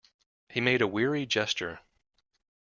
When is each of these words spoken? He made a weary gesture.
He 0.49 0.59
made 0.61 0.81
a 0.81 0.87
weary 0.87 1.27
gesture. 1.27 1.81